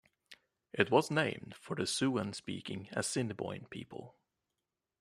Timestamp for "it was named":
0.73-1.53